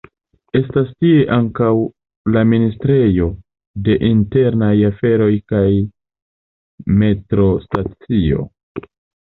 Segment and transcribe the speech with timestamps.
[0.59, 1.67] Estas tie ankaŭ
[2.35, 3.27] la Ministrejo
[3.89, 5.63] de Internaj Aferoj kaj
[7.05, 8.51] metrostacio.